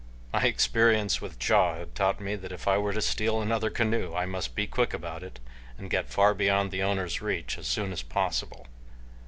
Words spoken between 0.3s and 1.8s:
My experience with Ja